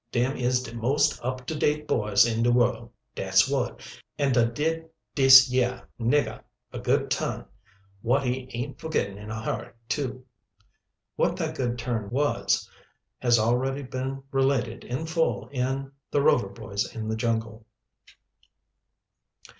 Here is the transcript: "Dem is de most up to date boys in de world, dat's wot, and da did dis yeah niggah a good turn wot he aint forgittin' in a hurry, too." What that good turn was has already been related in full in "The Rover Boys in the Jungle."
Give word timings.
"Dem 0.11 0.35
is 0.35 0.63
de 0.63 0.73
most 0.73 1.23
up 1.23 1.45
to 1.45 1.53
date 1.55 1.87
boys 1.87 2.25
in 2.25 2.41
de 2.41 2.51
world, 2.51 2.89
dat's 3.13 3.47
wot, 3.47 3.79
and 4.17 4.33
da 4.33 4.45
did 4.45 4.89
dis 5.13 5.47
yeah 5.51 5.81
niggah 5.99 6.41
a 6.73 6.79
good 6.79 7.11
turn 7.11 7.45
wot 8.01 8.25
he 8.25 8.49
aint 8.53 8.79
forgittin' 8.79 9.19
in 9.19 9.29
a 9.29 9.39
hurry, 9.39 9.69
too." 9.87 10.25
What 11.17 11.35
that 11.35 11.55
good 11.55 11.77
turn 11.77 12.09
was 12.09 12.67
has 13.19 13.37
already 13.37 13.83
been 13.83 14.23
related 14.31 14.83
in 14.83 15.05
full 15.05 15.47
in 15.49 15.91
"The 16.09 16.23
Rover 16.23 16.49
Boys 16.49 16.95
in 16.95 17.07
the 17.07 17.15
Jungle." 17.15 17.67